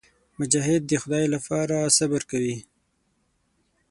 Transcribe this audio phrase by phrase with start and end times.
[0.39, 2.57] مجاهد د خدای لپاره صبر کوي.